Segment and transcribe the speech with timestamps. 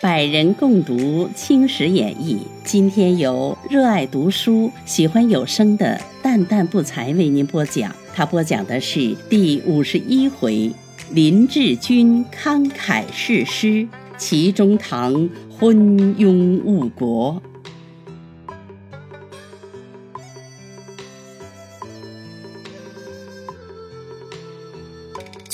[0.00, 7.92] 百人共读《青史演义》，今天由热爱读书、喜欢有声的淡淡不才为您播讲。
[8.14, 10.72] 他播讲的是第五十一回：
[11.10, 15.28] 林志军慷慨誓师，齐中堂
[15.58, 15.76] 昏
[16.16, 17.42] 庸误国。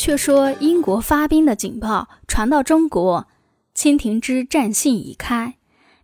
[0.07, 3.27] 却说英国发兵的警报传到中国。
[3.75, 5.57] 清廷之战信已开，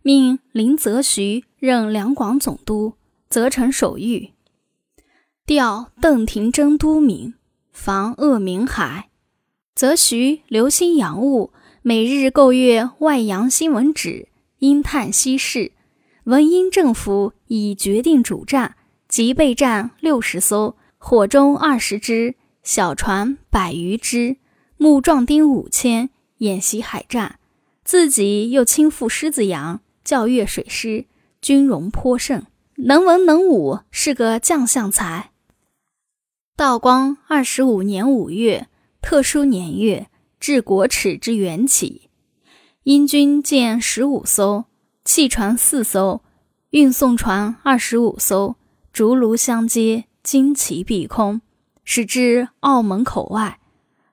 [0.03, 2.95] 命林则徐任两广总督，
[3.29, 4.33] 责成守御；
[5.47, 7.35] 调邓廷桢督闽，
[7.71, 9.09] 防鄂明海。
[9.73, 14.27] 则徐留心洋务，每日购阅外洋新闻纸，
[14.59, 15.71] 因探西事。
[16.25, 18.75] 闻英政府已决定主战，
[19.07, 24.37] 即备战六十艘，火中二十只，小船百余只，
[24.77, 27.41] 木壮丁五千，演习海战。
[27.85, 31.07] 自己又亲赴狮子洋教阅水师，
[31.41, 32.47] 军容颇盛，
[32.77, 35.33] 能文能武，是个将相才。
[36.57, 38.69] 道光二十五年五月，
[39.01, 42.11] 特殊年月，至国耻之元起，
[42.85, 44.67] 英军舰十五艘，
[45.05, 46.23] 汽船四艘，
[46.71, 48.55] 运送船二十五艘，
[48.93, 51.41] 竹炉相接，旌旗蔽空，
[51.85, 53.59] 驶至澳门口外，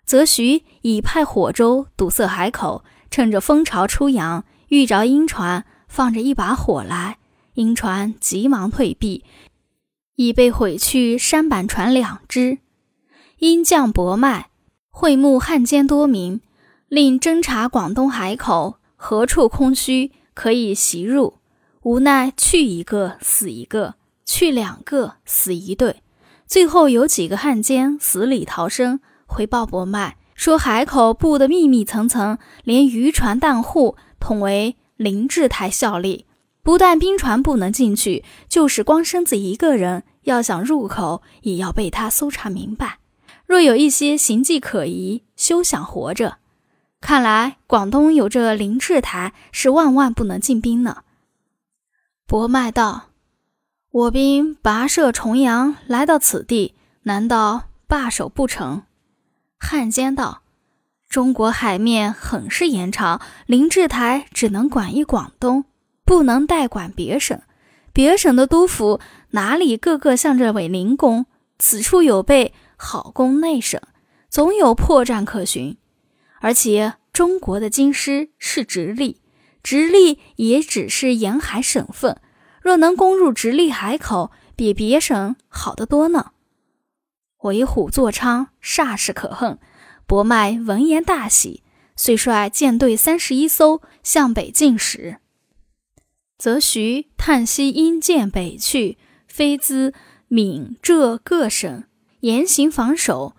[0.05, 2.83] 则徐已派火舟堵塞海口。
[3.11, 7.17] 趁着风潮出洋，遇着英船，放着一把火来，
[7.55, 9.23] 英船急忙退避，
[10.13, 12.59] 已被毁去舢板船两只。
[13.39, 14.51] 英将博迈
[14.91, 16.41] 会募汉奸多名，
[16.87, 21.39] 令侦查广东海口何处空虚，可以袭入。
[21.81, 26.03] 无奈去一个死一个，去两个死一对，
[26.49, 30.17] 最后有几个汉奸死里逃生，回报博迈。
[30.33, 36.25] 说海口布的密密层层，连渔船弹户统为林志台效力，
[36.63, 42.97] 不但兵船不能进去，就是光身子一个人要想入口，也要被他搜查明白。
[43.45, 46.37] 若有一些行迹可疑，休想活着。
[46.99, 51.03] 看来广东有这林志台，是万万不能进兵呢。
[52.25, 53.08] 博迈道
[53.91, 58.83] ：“我兵跋涉重洋来到此地，难道罢手不成？”
[59.57, 60.43] 汉奸道
[61.09, 65.65] ：“中国海面很是严长，林志台只能管一广东，
[66.05, 67.41] 不能代管别省。
[67.91, 68.99] 别省的督府
[69.31, 71.25] 哪里个个向着伪灵公？
[71.57, 73.81] 此处有备，好攻内省，
[74.29, 75.75] 总有破绽可寻。
[76.39, 79.19] 而且中国的京师是直隶，
[79.63, 82.21] 直隶也只是沿海省份，
[82.69, 86.33] 若能攻入直隶海口，比别省好得多呢。”
[87.41, 89.57] 为虎作伥，煞是可恨。
[90.05, 91.63] 博迈闻言大喜，
[91.95, 95.17] 遂率舰队三十一艘向北进使。
[96.37, 99.95] 则徐叹息因舰北去，飞兹
[100.27, 101.85] 闽浙各省
[102.19, 103.35] 严刑防守。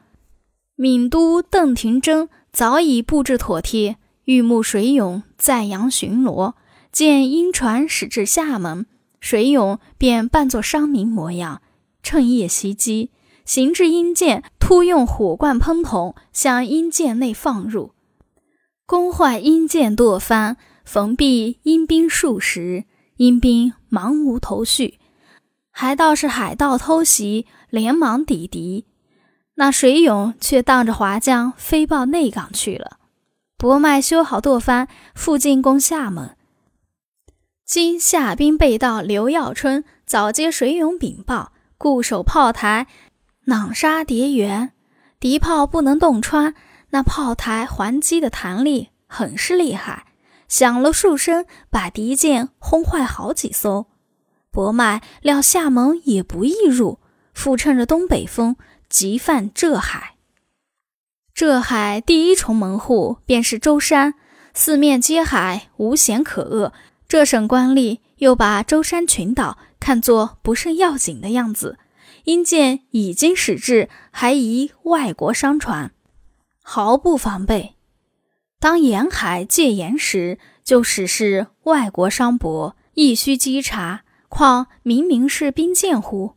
[0.75, 6.55] 闽都邓廷桢早已布置妥帖，御牧水勇在洋巡逻，
[6.91, 8.87] 见英船驶至厦门，
[9.21, 11.63] 水勇便扮作商民模样，
[12.03, 13.11] 趁夜袭击。
[13.45, 17.95] 行至阴舰，突用火罐喷筒向阴舰内放入，
[18.87, 22.85] 攻坏阴舰舵帆，缝毙阴兵数十。
[23.17, 24.99] 阴兵忙无头绪，
[25.71, 28.87] 还道是海盗偷袭，连忙抵敌。
[29.57, 32.99] 那水勇却荡着华将飞报内港去了。
[33.59, 36.37] 博迈修好舵帆，复进攻厦门。
[37.71, 42.89] 今夏兵备到，刘耀春早接水勇禀报，固守炮台。
[43.45, 44.73] 囊沙叠圆，
[45.21, 46.57] 敌炮不能洞穿。
[46.89, 50.07] 那炮台还击的弹力很是厉害，
[50.49, 53.87] 响了数声，把敌舰轰坏好几艘。
[54.51, 56.99] 博迈料厦门也不易入，
[57.33, 58.57] 复趁着东北风，
[58.89, 60.17] 急犯浙海。
[61.33, 64.15] 浙海第一重门户便是舟山，
[64.55, 66.73] 四面接海，无险可遏。
[67.11, 71.77] 这省官吏又把舟山群岛看作不甚要紧的样子。
[72.23, 75.91] 因见已经驶至，还疑外国商船，
[76.63, 77.75] 毫不防备。
[78.61, 84.03] 当沿海戒严时，就使是外国商舶，亦须稽查。
[84.29, 86.35] 况明明是兵舰乎？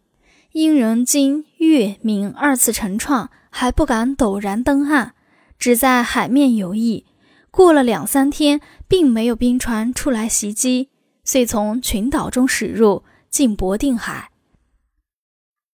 [0.54, 5.14] 因人经粤闽二次乘创，还不敢陡然登岸，
[5.60, 7.04] 只在海面游弋。
[7.52, 8.62] 过了两三天，
[8.94, 10.92] 并没有兵船出来袭击，
[11.24, 14.30] 遂从群岛中驶入，进博定海。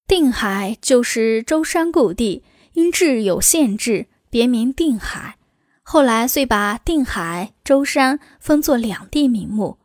[0.08, 5.36] 定海就是舟山故地，因制有限制，别名定海。
[5.84, 9.80] 后来遂把定海、舟山分作两地名目。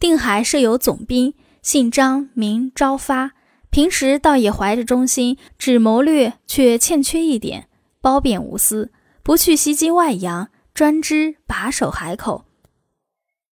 [0.00, 3.34] 定海设有总兵，姓张，名昭发。
[3.70, 7.68] 平时倒也怀着忠心，只谋略却欠缺一点，
[8.00, 8.90] 褒贬无私，
[9.22, 12.46] 不去袭击外洋，专知把守海口。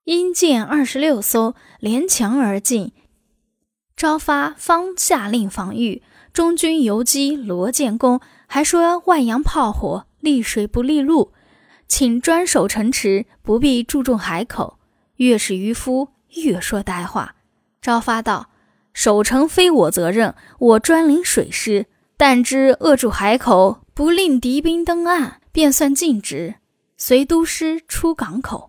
[0.08, 2.92] 因见二十六艘连墙而进，
[3.94, 6.02] 昭发方下令防御。
[6.32, 11.34] 中军游击罗建功还说外洋炮火利水不利陆。
[11.86, 14.78] 请专守城池，不必注重海口。
[15.16, 17.34] 越是渔夫，越说呆话。
[17.82, 18.48] 昭发道
[18.94, 21.84] ：“守城非我责任，我专领水师，
[22.16, 26.54] 但知扼住海口，不令敌兵登岸，便算尽职。
[26.96, 28.67] 随都师出港口。”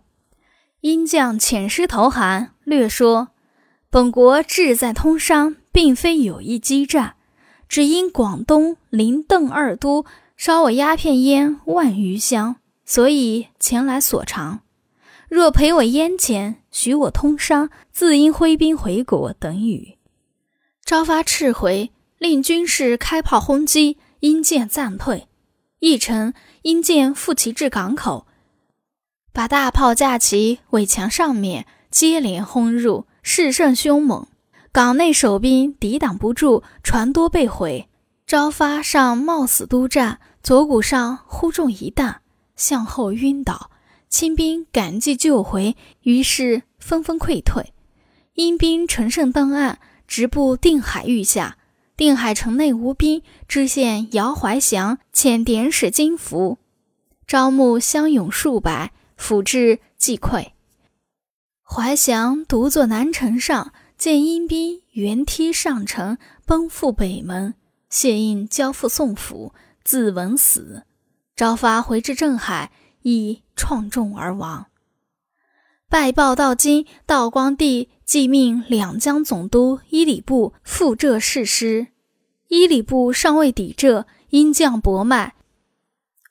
[0.81, 3.30] 因将遣师投韩，略说
[3.90, 7.16] ：“本国志在通商，并非有意激战，
[7.68, 10.06] 只因广东临邓二都，
[10.38, 12.56] 烧我鸦片烟万余箱。”
[12.86, 14.62] 所以前来索偿，
[15.30, 19.31] 若赔我烟钱，许我通商，自应挥兵回国。
[19.34, 20.00] 等语。
[20.84, 25.28] 朝发斥回，令军士开炮轰击，因舰暂退。
[25.78, 26.34] 一程，
[26.64, 28.26] 因舰复其至港口，
[29.40, 34.28] 把大炮架起围墙上面，接连轰入，势甚凶猛。
[34.74, 37.88] 港内守兵抵挡不住，船多被毁。
[38.28, 42.20] 朝发上冒死督战，左骨上忽中一弹。
[42.58, 43.72] 向后晕倒，
[44.10, 47.72] 清兵赶计救回，于是纷纷溃退。
[48.34, 51.56] 英兵乘胜登岸，直布定海域下。
[51.96, 56.58] 定海城内无兵，知县姚怀祥遣典使金符，
[57.26, 60.54] 招募乡勇数百，府至即溃。
[61.62, 67.54] 怀祥独坐南城上，见英兵原梯上城，奔赴北门，
[67.89, 70.83] 谢印交付宋府，自刎死。
[71.36, 72.71] 昭发回至镇海，
[73.01, 74.68] 亦创重而亡。
[75.89, 81.88] 败报到京，道光帝即命两江总督伊里部赴浙誓师。
[82.48, 85.36] 伊里部尚未抵浙，因将博迈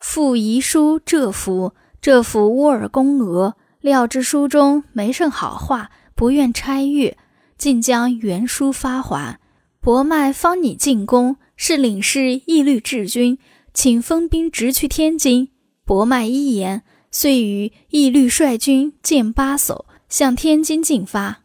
[0.00, 7.16] 复遗书浙府，这幅乌尔宫额，料知书中没甚好话，不愿拆阅，
[7.56, 9.38] 竟将原书发还。
[9.80, 13.38] 博迈方拟进宫，是领事义律治军。
[13.74, 15.50] 请分兵直去天津。
[15.84, 21.42] 博迈一言，遂与义律率军建八艘向天津进发。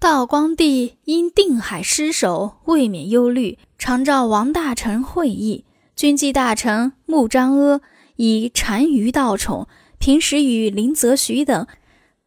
[0.00, 5.64] 道光帝因定海失守，未免忧虑，常召王大臣会议。
[5.94, 7.80] 军机大臣穆彰阿
[8.18, 9.68] 以单于道宠，
[9.98, 11.68] 平时与林则徐等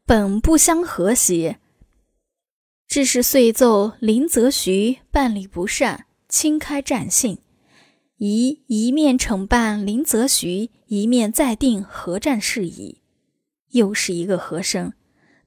[0.06, 1.60] 本不相和谐，
[2.88, 7.40] 致是遂奏林则徐办理不善，轻开战信。
[8.18, 13.02] 宜一面惩办林则徐，一面再定和战事宜。
[13.72, 14.94] 又是一个和声。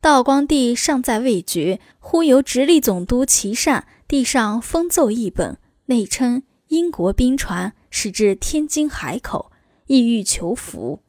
[0.02, 5.56] 道光帝尚在未决，忽由直隶总督琦善递上封奏一本，
[5.86, 9.50] 内称英国兵船驶至天津海口，
[9.86, 11.02] 意欲求福。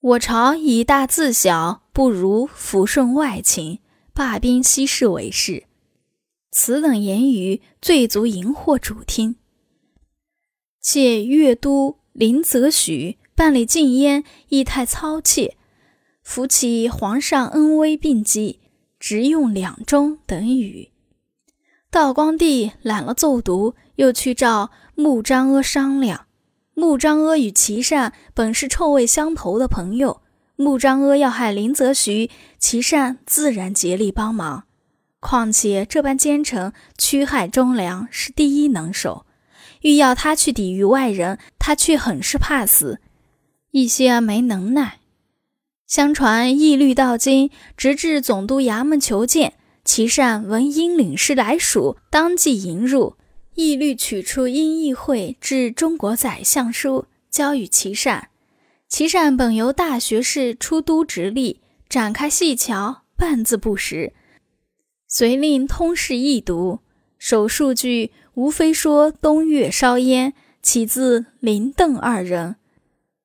[0.00, 3.78] 我朝以大自小，不如抚顺外情，
[4.12, 5.64] 罢兵息事为事。
[6.50, 9.36] 此等言语，最足荧惑主听。
[10.80, 15.56] 且粤都林则徐办理禁烟，亦太操切，
[16.22, 18.58] 扶起皇上恩威并济，
[18.98, 20.90] 直用两中等语。
[21.90, 26.26] 道光帝揽了奏读，又去召穆彰阿商量。
[26.74, 30.22] 穆彰阿与琦善本是臭味相投的朋友，
[30.56, 34.64] 穆彰阿要害林则徐，琦善自然竭力帮忙。
[35.20, 39.26] 况且这般奸臣，驱害忠良，是第一能手。
[39.82, 43.00] 欲要他去抵御外人，他却很是怕死，
[43.72, 45.00] 一些没能耐。
[45.86, 53.16] 相传义律到京，直至总督衙门求见，琦善闻英领事来蜀，当即迎入。
[53.54, 58.28] 义律取出英议会至中国宰相书，交与琦善。
[58.88, 64.12] 琦善本由大学士出都直隶，展开细瞧，半字不识，
[65.08, 66.80] 遂令通事一读，
[67.18, 68.12] 首数句。
[68.34, 70.32] 无非说东岳烧烟，
[70.62, 72.56] 起自林邓二人。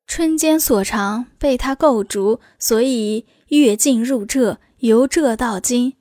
[0.05, 5.93] 春间所长被他构筑，所以越境入浙，由浙到京。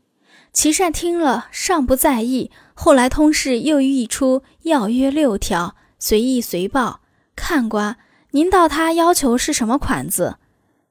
[0.53, 7.01] 琦善听了尚不在意，后来通事又译出要约六条，随意随报。
[7.35, 7.97] 看官，
[8.31, 10.37] 您道他要求是什么款子？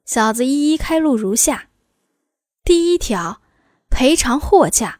[0.03, 1.69] 小子一一开录如下：
[2.63, 3.41] 第一条，
[3.89, 4.99] 赔偿货价；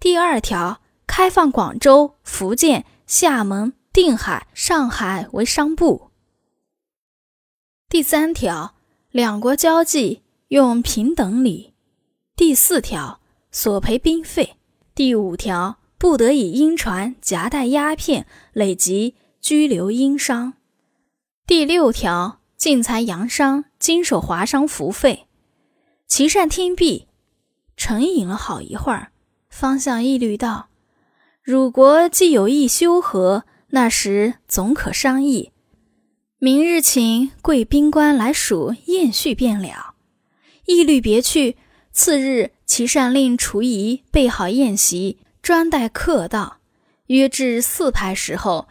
[0.00, 0.78] 第二条。
[1.04, 6.10] 开放广州、福建、厦门、定海、上海为商埠。
[7.90, 8.74] 第三条，
[9.10, 11.74] 两国交际用平等礼。
[12.34, 14.56] 第四条，索赔兵费。
[14.94, 20.54] 第五条，不得以阴船夹带鸦片累及拘留鹰商。
[21.46, 25.28] 第六条，进财洋商经手华商服费。
[26.08, 27.06] 齐善听毕，
[27.76, 29.12] 沉吟了好一会儿，
[29.48, 30.70] 方向一律道
[31.40, 35.52] ：“汝国既有意修和，那时总可商议。
[36.40, 39.94] 明日请贵宾官来署宴叙便了。”
[40.66, 41.56] 一律别去。
[41.92, 46.58] 次日，齐善令厨仪备好宴席，专待客到。
[47.08, 48.68] 约至四排时候，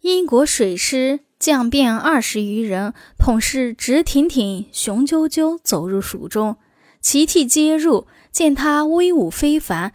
[0.00, 6.56] 英国水师将便二十余人，统是直挺挺、雄赳赳走入蜀中，
[7.00, 9.92] 齐替接入，见他威武非凡，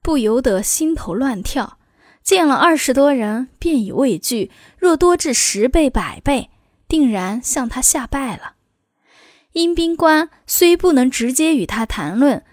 [0.00, 1.78] 不由得心头乱跳。
[2.22, 6.50] 见了二十多人，便已畏惧，若多至十倍、百倍，
[6.86, 8.54] 定然向他下拜了。
[9.52, 12.44] 阴兵官虽不能直接与他谈论，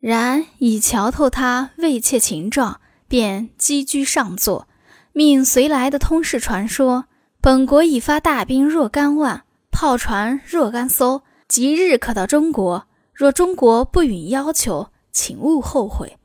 [0.00, 4.68] 然已瞧透他畏怯情状，便积居上座，
[5.12, 7.06] 命随来的通事传说：
[7.40, 12.86] 本国已发大兵若干万，炮船若干艘，即日可到中国。
[13.12, 16.18] 若中国不允要求，请勿后悔。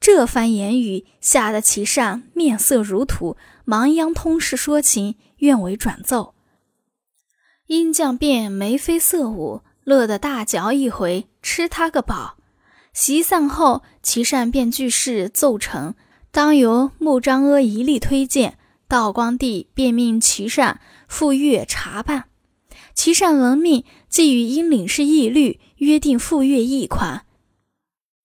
[0.00, 6.34] 这番言语吓得齐善面色如土，忙央通事说情，愿为转奏。
[7.66, 12.38] 殷将便眉飞色舞，乐得大嚼一回，吃他个饱。
[12.92, 15.94] 席散后，齐善便据事奏呈，
[16.30, 18.58] 当由穆彰阿一力推荐。
[18.86, 22.24] 道光帝便命齐善赴粤查办。
[22.92, 27.24] 齐善闻命，即与英领事义律约定赴粤议款。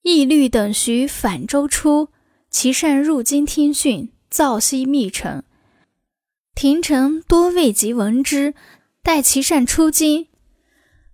[0.01, 2.09] 义律等徐返州出，
[2.51, 5.45] 齐善入京听讯，造悉密陈。
[6.53, 8.53] 廷臣多未及闻之。
[9.01, 10.27] 待齐善出京，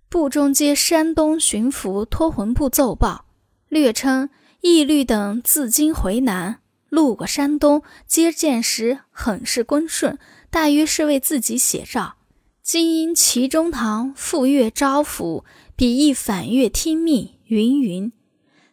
[0.08, 3.23] 部中接山东巡抚托魂部奏报，
[3.68, 4.30] 略称
[4.60, 10.18] 义律等自京回南，路过山东，接见时很是恭顺，
[10.50, 12.16] 大约是为自己写照。
[12.62, 15.44] 今因齐中堂赴粤招抚，
[15.76, 18.12] 彼亦反粤听命，云云。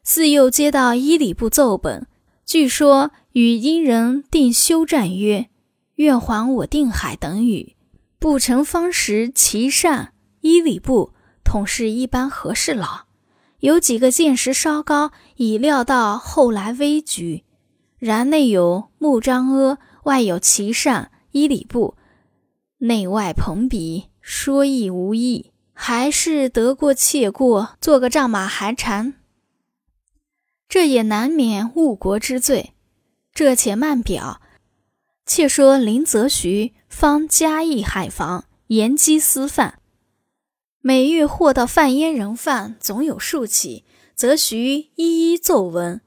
[0.02, 2.08] 自又接到伊礼部奏本，
[2.46, 5.50] 据说与殷人定休战约，
[5.96, 7.76] 愿还我定海等语。
[8.18, 11.12] 不成方时，齐善伊礼部
[11.44, 13.08] 统是一般和事佬，
[13.62, 17.44] 有几个见识稍高，已料到后来危局。
[17.98, 21.96] 然内有穆彰阿，外有齐善伊礼部，
[22.80, 29.14] 内外朋比，说亦无益，还是得过且过，做个仗马寒蝉。
[30.68, 32.74] 这也难免误国之罪。
[33.34, 34.42] 这且慢表。
[35.26, 39.81] 且说林则徐方嘉义海防，严缉私贩，
[40.84, 43.86] 每遇获到贩烟人犯总有数起，
[44.16, 46.02] 则徐一一奏闻。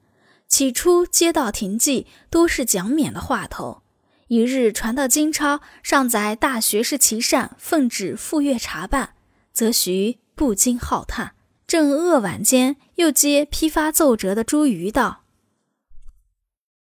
[0.49, 3.83] 起初接到廷记，多是奖免的话头。
[4.26, 9.14] 一日传到金钞，上载大学士齐善奉旨赴粤查办，
[9.52, 11.35] 则徐不禁浩叹。
[11.66, 15.23] 正扼晚间，又接批发奏折的朱瑜道。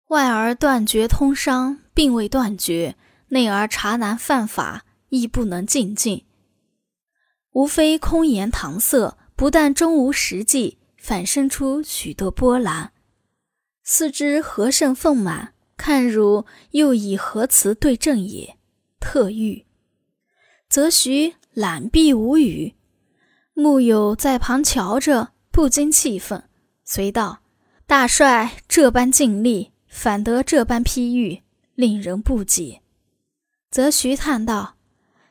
[0.09, 2.95] 外而断绝通商，并未断绝；
[3.29, 6.25] 内而查难犯法，亦不能尽尽。
[7.57, 12.93] 无非空言搪塞，不但终无实际，反生出许多波澜。
[13.83, 15.55] 四之何甚愤满？
[15.75, 18.59] 看如又以何辞对证也？
[19.01, 19.65] 特欲。
[20.69, 22.75] 则徐懒毕无语。
[23.55, 26.51] 木有在旁瞧着，不禁气愤，
[26.85, 27.41] 随道
[27.89, 31.43] ：“大帅这般尽力。”反得这般批喻，
[31.75, 32.83] 令人不解。
[33.71, 34.77] 则徐叹道：“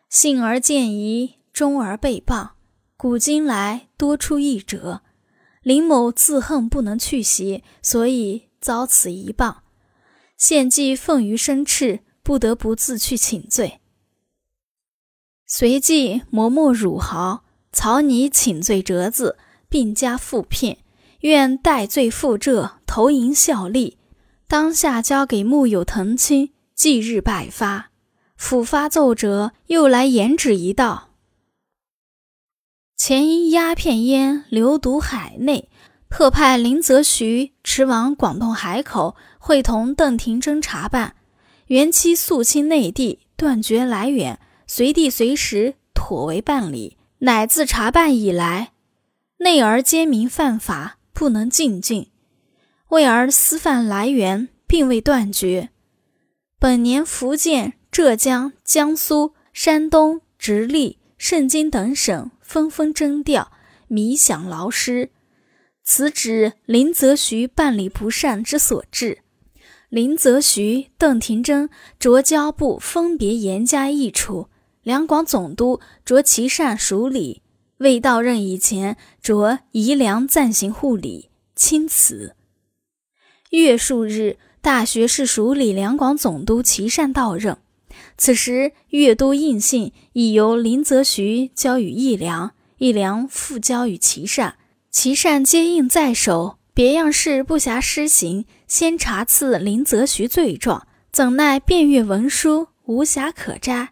[0.09, 2.49] 幸而见疑，忠而被谤，
[2.97, 5.03] 古今来多出一辙。
[5.61, 9.59] 林某自恨不能去邪，所以遭此一谤。
[10.37, 13.79] 现既愤于生赤，不得不自去请罪。
[15.47, 19.37] 随即磨墨汝毫，草拟请罪折子，
[19.69, 20.79] 并加附片，
[21.21, 23.97] 愿戴罪负这，投银效力。”
[24.49, 27.91] 当下交给木有藤青，即日拜发。
[28.35, 31.14] 府发奏折，又来言旨一道：
[32.97, 35.69] 前因鸦片烟流毒海内，
[36.09, 41.15] 特派林则徐驰往广东海口，会同邓廷桢查办。
[41.67, 46.97] 原期肃清内地，断绝来源，随地随时妥为办理。
[47.19, 48.71] 乃自查办以来，
[49.37, 52.11] 内而奸民犯法，不能进境。
[52.89, 55.69] 为而私贩来源并未断绝，
[56.59, 63.51] 本年福建、浙江、江苏、山东、直隶、盛京等省纷纷征调，
[63.87, 65.09] 弥饷劳师。
[65.83, 69.19] 此指林则徐办理不善之所致。
[69.89, 74.49] 林则徐、邓廷桢着交部分别严加议处，
[74.83, 77.41] 两广总督着其善署理，
[77.77, 82.35] 未到任以前着宜良暂行护理，钦此。
[83.51, 87.57] 月数日，大学士署理两广总督齐善到任，
[88.17, 94.55] 此时粤都印信已由林则徐交与义良，义良复交与齐善。
[94.89, 98.45] 其善接应在手，别样事不暇施行。
[98.67, 103.89] 先查赐林则徐罪状，怎奈遍阅文书，无瑕可摘。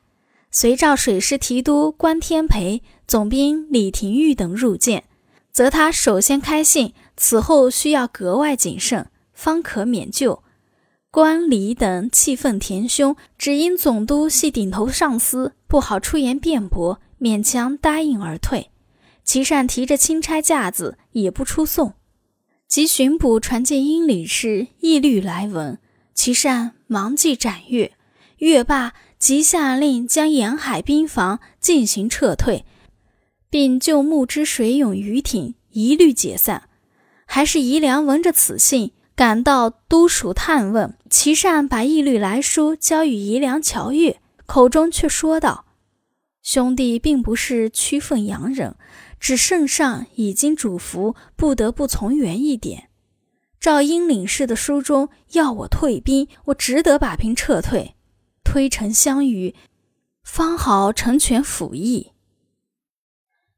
[0.50, 5.04] 随召水师提督关天培、总兵李廷玉等入见，
[5.52, 10.42] 则他首先开信，此后需要格外谨慎，方可免救。
[11.14, 18.72] 关李等气愤填胸，只因总督系顶头上司，不好出言辩驳，勉强答应而退。
[19.24, 21.94] 齐善提着钦差架子，也不出送。
[22.68, 25.78] 即巡捕传见英领事义律来文，
[26.16, 27.92] 齐善忙即斩月，
[28.40, 32.66] 月罢，即下令将沿海兵防进行撤退，
[33.52, 36.70] 并就木之水涌鱼艇一律解散。
[37.28, 40.98] 还是宜良闻着此信，赶到都署探问。
[41.10, 45.66] 齐善把义律来书交与宜良瞧阅，口中却说道
[46.42, 48.76] ：“兄弟并不是屈奉洋人。”
[49.20, 52.90] 只圣上已经嘱咐，不得不从严一点。
[53.58, 57.96] 赵英领事的书中要我退兵，我只得把兵撤退，
[58.44, 59.56] 推臣相与，
[60.26, 62.12] 方好成全府邑。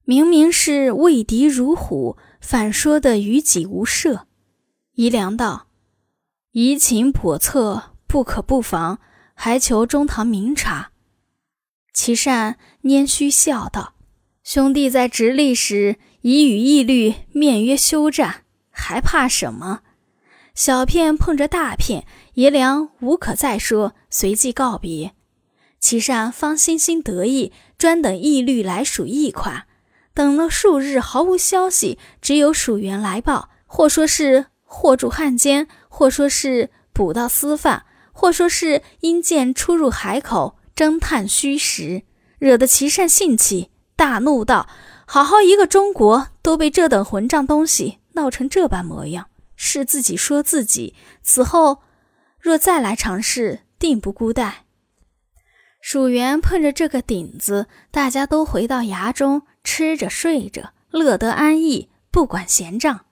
[0.03, 4.25] 明明是畏敌如虎，反说的于己无赦。
[4.95, 5.67] 宜良道：
[6.53, 8.99] 疑情叵测，不可不防，
[9.33, 10.91] 还求中堂明察。
[11.93, 13.95] 齐善拈须笑道。
[14.41, 19.81] 兄弟在直隶时已与义律面约休战，还怕什么？
[20.53, 25.13] 小片碰着大片，爷良无可再说，随即告别。
[25.81, 29.67] 齐善方心心得意，专等义律来署议款，
[30.13, 34.45] 等了数日毫无消息，只有署员来报，或说是
[34.77, 42.03] 或住汉奸，或说是捕到私犯，或说是因见出入海口，侦探虚实，
[42.39, 43.71] 惹得齐善兴起。
[43.95, 44.67] 大怒道
[45.07, 50.93] ：“好好一个中国，都被这等混账东西闹成这般模样，是自己说自己。
[51.23, 51.81] 此后
[52.37, 54.65] 若再来尝试，定不孤待。”
[55.79, 63.04] 蜀元碰着这个顶子，大家都回到衙中，吃着睡着，乐得安逸，不管闲账。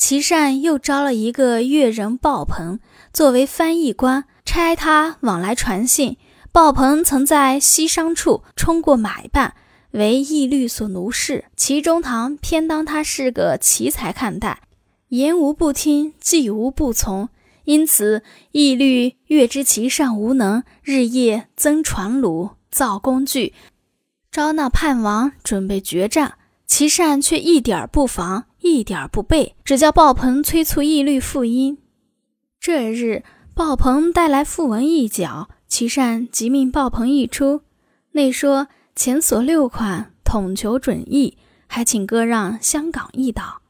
[0.00, 2.80] 齐善又招了一个越人鲍鹏
[3.12, 6.16] 作为翻译官，差他往来传信。
[6.50, 9.54] 鲍鹏曾在西商处充过买办。
[9.90, 14.62] 为义律所奴视，齐中堂偏当他是个奇才看待，
[15.08, 17.28] 言无不听，计无不从。
[17.64, 23.52] 因此义律越知其善无能，日夜增船橹、造工具，
[24.32, 26.34] 招纳叛王，准备决战。
[26.66, 31.78] 其善却一点不防，一点不备，只叫鲍鹏催促义律复音。
[32.58, 37.62] 这日，鲍鹏带来讣文一角，其善即命鲍鹏一出，
[38.12, 38.68] 内说。
[38.96, 43.62] 前所六款，统求准议，还请割让香港一岛。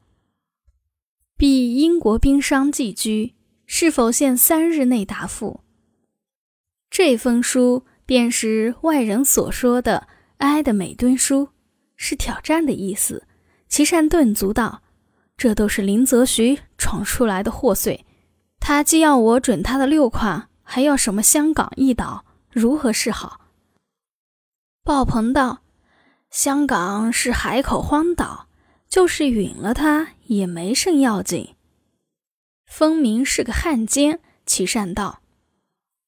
[1.36, 5.60] 必英国兵商寄居，是否限三日内答复？
[6.90, 11.50] 这封书便是外人所说的“埃的美敦书”，
[11.94, 13.28] 是挑战的意思。
[13.70, 14.82] 齐善顿足道
[15.38, 18.00] ：“这都是林则徐闯出来的祸祟，
[18.58, 23.40] 他既要我准他的六款，还要什么香港一岛，如何是好？”
[24.82, 25.60] 鲍鹏道
[26.30, 28.48] ：“香港是海口荒岛，
[28.88, 31.54] 就是允了他也没甚要紧。
[32.66, 35.20] 分明是个汉奸。”齐善道：“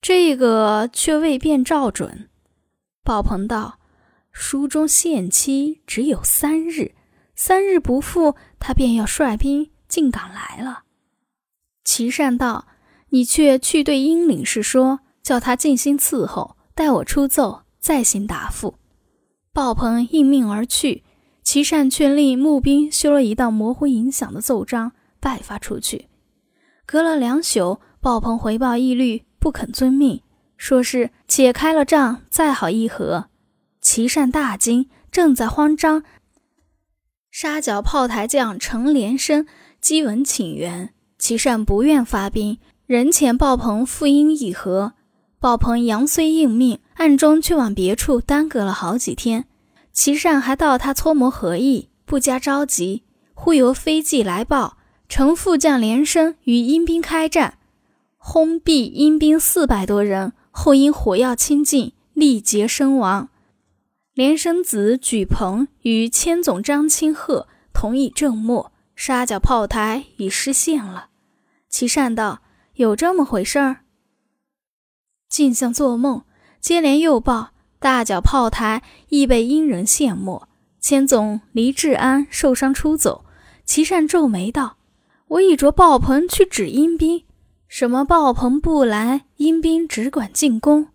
[0.03, 2.29] 这个却未便照准。”
[3.05, 3.79] 鲍鹏道
[4.33, 6.97] ：“书中限期只有三日，
[7.45, 10.85] 三日不复，他便要率兵进港来了。”
[11.83, 12.69] 齐善道
[13.11, 18.77] ：“你却去对英领事说，叫他尽心伺候，待我出奏。”再行答复，
[19.53, 21.03] 鲍鹏应命而去。
[21.43, 26.07] 齐善却令募兵修了一道模糊影响的奏章，拜发出去。
[26.87, 30.23] 隔了两宿，鲍鹏回报义律不肯遵命，
[30.57, 33.25] 说是且开了仗再好议和。
[33.81, 36.05] 齐善大惊，正在慌张，
[37.33, 39.47] 沙角炮台将陈连生
[39.81, 44.93] 击闻请援，齐善不愿发兵，人遣鲍鹏复因议和。
[45.41, 49.47] 鲍鹏杨虽应命，暗中却往别处耽搁了好几天。
[49.95, 53.03] 齐善还道他搓磨合意，不加着急。
[53.33, 54.77] 忽由飞骑来报，
[55.09, 57.57] 程副将连生与阴兵开战，
[58.19, 63.31] 轰毙阴兵四百多人，后因火药倾尽，力竭身亡。
[64.15, 71.09] 连生子举鹏与千总张清鹤同以正末，沙角炮台已失陷了。
[71.71, 72.43] 齐善道
[72.77, 73.85] ：“有这么回事儿？”
[75.31, 76.25] 竟像做梦，
[76.61, 77.53] 接连又报。
[77.79, 80.47] 大脚炮台亦被阴人陷没，
[80.79, 83.25] 千总黎志安受伤出走。
[83.65, 84.77] 齐善皱眉道
[85.27, 87.25] ：“我已着爆棚去指阴兵，
[87.67, 90.92] 什么爆棚不来，阴兵只管进攻。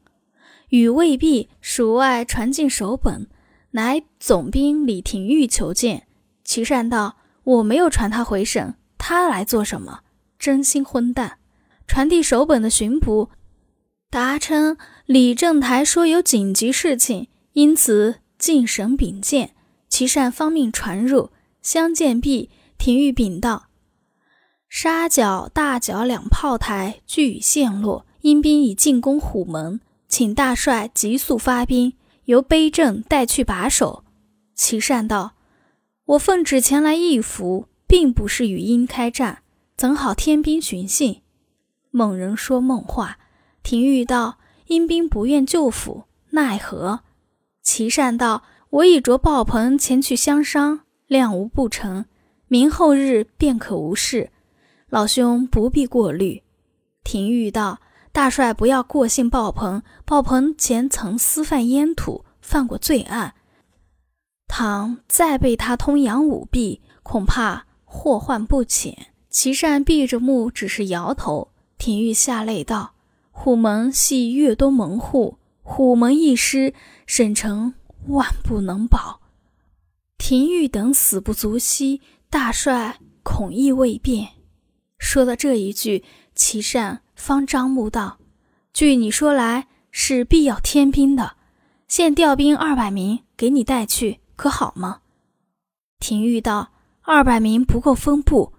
[0.70, 3.28] 与未毕，蜀外传进守本，
[3.72, 6.08] 乃总兵李廷玉求见。”
[6.44, 10.02] 齐善道：“我没有传他回省，他来做什么？
[10.40, 11.38] 真心混蛋！
[11.88, 13.30] 传递手本的巡捕。”
[14.10, 19.54] 答称李正台说有紧急事情，因此进省禀见。
[19.90, 23.68] 齐善方命传入，相见毕，廷玉禀道：
[24.70, 31.94] 沙角、大角两炮台俱已陷落，阴兵已进攻虎门，请大帅急速发兵，
[32.26, 34.04] 由卑正带去把守。
[34.54, 35.34] 齐善道：
[36.06, 39.44] 我奉旨前来义府，并不是与阴开战，
[39.76, 41.20] 怎好添兵寻衅？
[41.92, 43.20] 猛人说梦话。
[43.64, 47.02] 廷玉道：“阴兵不愿救府，奈何？”
[47.62, 52.06] 齐善道：“我已着鲍鹏前去相商，谅无不成。
[52.48, 54.32] 明后日便可无事，
[54.90, 56.44] 老兄不必过虑。”
[57.04, 63.36] 廷玉道：“大帅不要过信鲍鹏，鲍鹏前曾私贩烟土，犯过罪案。
[64.48, 71.50] 倘再被他通洋舞弊，恐怕祸患不浅。”齐善闭着目，只是摇头。
[71.78, 72.94] 廷玉下泪道。
[73.30, 76.74] 虎门系粤东门户，虎门一失，
[77.06, 77.76] 省城
[78.08, 79.22] 万不能保。
[80.18, 84.30] 廷玉等死不足惜，大帅恐亦未变。
[84.98, 88.20] 说到这一句，齐善方张目道
[88.72, 91.34] ：“据你说来，是必要添兵的。
[91.90, 95.02] 现调兵二百名给你带去，可好吗？”
[96.00, 98.54] 廷玉道：“二百名不够分布。”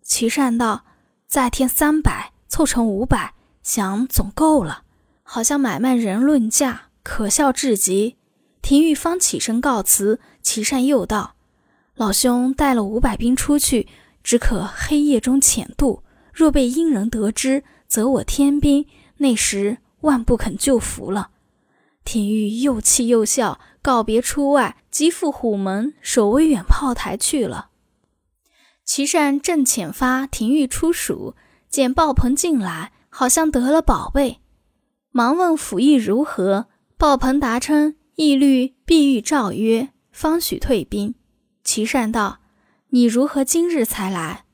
[0.00, 0.84] 齐善道
[1.26, 4.82] ：“再添三百，凑成五百。”想总够了，
[5.22, 8.16] 好像买卖人论价，可笑至极。
[8.60, 11.34] 廷玉方起身告辞，齐善又道
[11.96, 13.88] ：“老兄带了五百兵出去，
[14.22, 16.02] 只可黑夜中潜渡。
[16.30, 18.86] 若被阴人得知，则我天兵
[19.18, 21.30] 那时万不肯救福了。”
[22.02, 27.68] 廷玉又气又笑，告别出外，即赴虎门守威远炮台去了。
[28.84, 31.36] 齐善正遣发廷玉出蜀，
[31.68, 32.90] 见鲍鹏进来。
[33.16, 34.40] 好像得了宝贝，
[35.12, 36.66] 忙问府意如何。
[36.98, 41.14] 鲍鹏答称：“义律必欲诏曰，方许退兵。”
[41.62, 42.40] 齐善道
[42.90, 44.46] ：“你如何今日才来？”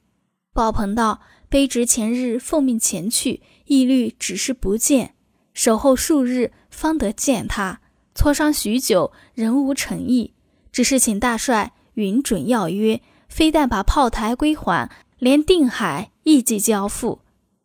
[0.52, 5.14] 鲍鹏道：“卑职前日奉命前去，义律只是不见，
[5.52, 7.80] 守候数日方得见他。
[8.14, 10.32] 磋商许久，仍无诚意，
[10.70, 17.22] 只是请大帅允准要约，非但把炮台归还，连定海亦即交付。”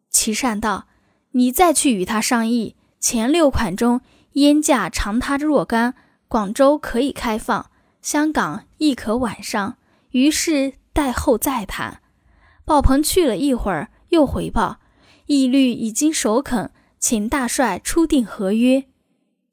[0.09, 0.87] 齐善道
[1.33, 4.01] ：“你再去与他商议，前六款中
[4.33, 5.93] 烟价偿他若干，
[6.27, 7.69] 广州可以开放，
[8.01, 9.77] 香港亦可晚上。
[10.11, 12.01] 于是待后再谈。”
[12.65, 14.79] 鲍鹏去了一会儿，又回报
[15.27, 18.85] ：“义律已经首肯，请大帅初定合约。”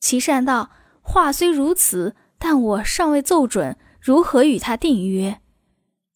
[0.00, 0.70] 齐善道
[1.00, 5.40] ：“话虽如此，但我尚未奏准，如何与他订约？”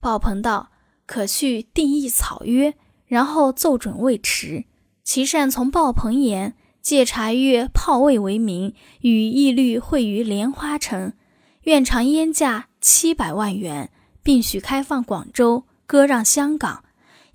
[0.00, 0.70] 鲍鹏道
[1.06, 2.74] ：“可去定一草约。”
[3.06, 4.64] 然后奏准未迟，
[5.04, 11.12] 齐善从鲍鹏言借查阅炮位为名，与义律会于莲花城，
[11.62, 13.92] 愿偿烟价七百万元，
[14.24, 16.82] 并许开放广州，割让香港。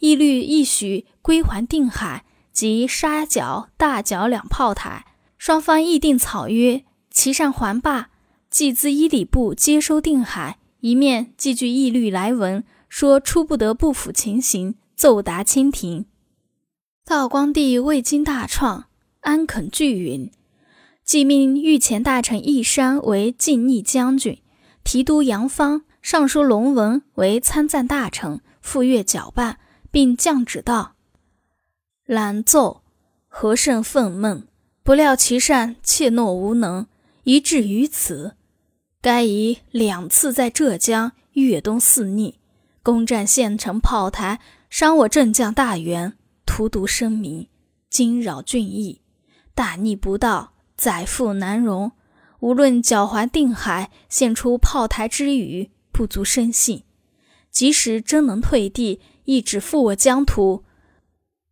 [0.01, 5.05] 义律一许归还定海及沙角、大角两炮台。
[5.37, 8.09] 双方议定草约，齐上还罢，
[8.49, 14.75] 即自伊礼部接收定海，一面寄据义律来文，说出不得不府情形。
[14.93, 16.05] 奏达清廷，
[17.03, 18.85] 道光帝未经大创，
[19.21, 20.29] 安肯拒允，
[21.03, 24.37] 即命御前大臣义山为进逆将军，
[24.83, 29.57] 提督杨方、尚书龙文为参赞大臣，赴粤搅拌，
[29.91, 30.95] 并降旨道
[32.07, 32.81] ：“览奏，
[33.27, 34.43] 何甚愤懑！
[34.81, 36.87] 不料其善怯懦无能，
[37.23, 38.35] 以至于此。
[39.01, 42.39] 该已两次在浙江、粤东肆逆，
[42.81, 44.39] 攻占县城炮台。”
[44.71, 47.49] 伤我镇将大员，荼毒生民，
[47.89, 49.01] 惊扰郡邑，
[49.53, 51.91] 大逆不道，载富难容。
[52.39, 56.83] 无论脚踝定海，现出炮台之语，不足深信。
[57.51, 60.65] 即使真能退地，亦只负我疆土。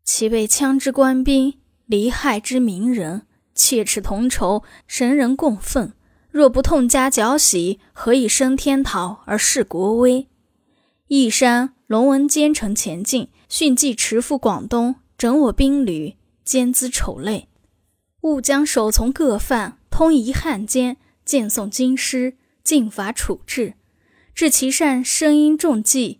[0.03, 3.21] 其被枪之官兵，离害之民人，
[3.55, 5.93] 切齿同仇，神人共愤。
[6.29, 10.27] 若不痛加剿洗，何以升天讨而事国威？
[11.07, 17.47] 义山龙文兼程前进，迅即驰赴广东，整我兵旅，兼资丑类。
[18.21, 19.77] 勿将守从各犯。
[19.89, 23.75] 通遗汉奸，见送京师，尽法处置。
[24.35, 26.19] 至其善声音重计，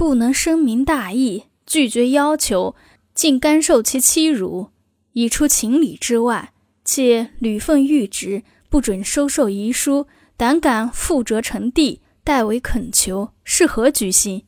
[0.00, 2.74] 不能声明大义，拒绝要求，
[3.14, 4.70] 竟甘受其欺辱，
[5.12, 6.54] 已出情理之外。
[6.86, 10.06] 且吕奉谕旨，不准收受遗书，
[10.38, 14.46] 胆敢复折成帝，代为恳求，是何居心？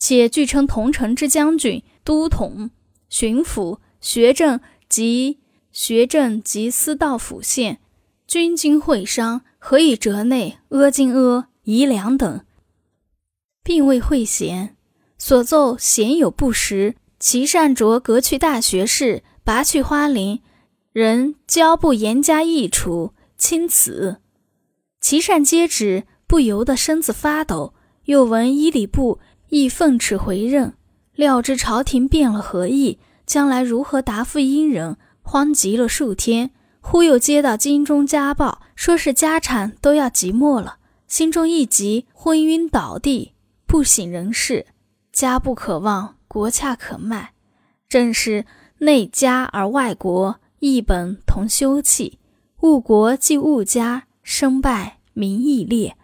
[0.00, 2.70] 且据称同城之将军、都统、
[3.08, 4.58] 巡抚、学政
[4.88, 5.38] 及。
[5.70, 7.78] 学政及司道府县，
[8.26, 12.44] 均经会商，何以折内阿金阿夷良等，
[13.62, 14.74] 并未会贤，
[15.18, 16.94] 所奏鲜有不实。
[17.20, 20.40] 其善着革去大学士，拔去花翎，
[20.92, 24.18] 人交不严加议处，钦此。
[25.00, 27.74] 其善接旨，不由得身子发抖。
[28.04, 30.74] 又闻伊礼部亦奉旨回任，
[31.14, 34.96] 料知朝廷变了何意，将来如何答复殷人？
[35.22, 40.78] 慌急了数天，忽又接到京中家报，说是家产都要即没了，
[41.08, 43.32] 心中一急，昏晕倒地，
[43.66, 44.66] 不省人事。
[45.18, 47.32] 家不可忘，国恰可卖，
[47.88, 48.46] 正是
[48.78, 52.20] 内家而外国，一本同休戚。
[52.60, 55.96] 误国即误家，生败名亦裂。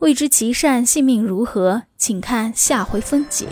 [0.00, 3.46] 未知其善性命如何，请看下回分解。